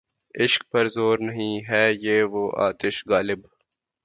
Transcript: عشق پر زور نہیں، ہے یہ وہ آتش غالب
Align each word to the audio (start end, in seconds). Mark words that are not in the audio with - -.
عشق 0.35 0.61
پر 0.71 0.85
زور 0.87 1.17
نہیں، 1.19 1.55
ہے 1.69 1.85
یہ 2.01 2.17
وہ 2.31 2.43
آتش 2.67 2.95
غالب 3.07 3.39